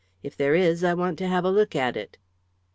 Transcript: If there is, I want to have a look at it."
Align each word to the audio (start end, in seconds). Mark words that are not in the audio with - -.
If 0.23 0.35
there 0.35 0.55
is, 0.55 0.83
I 0.83 0.95
want 0.95 1.19
to 1.19 1.27
have 1.27 1.43
a 1.45 1.51
look 1.51 1.75
at 1.75 1.95
it." 1.95 2.17